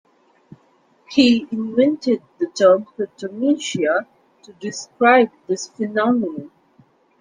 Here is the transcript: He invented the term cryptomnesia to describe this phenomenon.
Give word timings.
He 1.11 1.45
invented 1.51 2.23
the 2.39 2.47
term 2.47 2.85
cryptomnesia 2.85 4.07
to 4.41 4.53
describe 4.53 5.29
this 5.45 5.67
phenomenon. 5.67 6.49